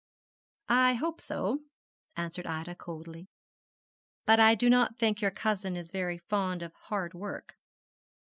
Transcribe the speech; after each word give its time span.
'I 0.67 0.95
hope 0.95 1.21
so,' 1.21 1.59
answered 2.17 2.47
Ida, 2.47 2.73
coldly; 2.73 3.27
'but 4.25 4.39
I 4.39 4.55
do 4.55 4.67
not 4.67 4.97
think 4.97 5.21
your 5.21 5.29
cousin 5.29 5.75
is 5.77 5.91
very 5.91 6.17
fond 6.17 6.63
of 6.63 6.73
hard 6.73 7.13
work.' 7.13 7.53